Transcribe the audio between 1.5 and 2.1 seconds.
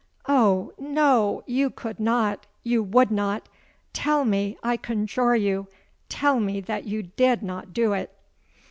could